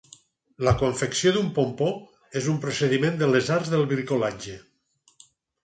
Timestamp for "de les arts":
3.21-3.73